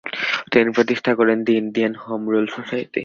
তিনি 0.51 0.69
প্রতিষ্ঠা 0.77 1.11
করেন 1.19 1.37
the 1.45 1.53
Indian 1.63 1.93
home 2.03 2.21
rule 2.31 2.47
society. 2.55 2.99